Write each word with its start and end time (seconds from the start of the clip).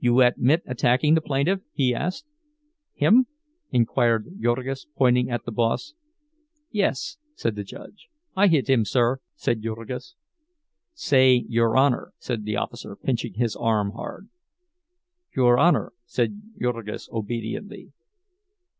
"You 0.00 0.20
admit 0.22 0.64
attacking 0.66 1.14
the 1.14 1.20
plaintiff?" 1.20 1.60
he 1.72 1.94
asked. 1.94 2.24
"Him?" 2.92 3.26
inquired 3.70 4.40
Jurgis, 4.42 4.86
pointing 4.96 5.30
at 5.30 5.44
the 5.44 5.52
boss. 5.52 5.94
"Yes," 6.72 7.18
said 7.36 7.54
the 7.54 7.62
judge. 7.62 8.08
"I 8.34 8.48
hit 8.48 8.68
him, 8.68 8.84
sir," 8.84 9.20
said 9.36 9.62
Jurgis. 9.62 10.16
"Say 10.92 11.44
'your 11.46 11.76
Honor,'" 11.76 12.12
said 12.18 12.42
the 12.44 12.56
officer, 12.56 12.96
pinching 12.96 13.34
his 13.34 13.54
arm 13.54 13.92
hard. 13.92 14.28
"Your 15.36 15.56
Honor," 15.56 15.92
said 16.04 16.42
Jurgis, 16.60 17.08
obediently. 17.12 17.92